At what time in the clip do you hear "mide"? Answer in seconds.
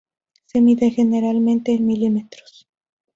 0.61-0.89